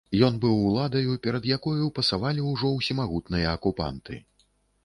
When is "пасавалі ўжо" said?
1.97-2.73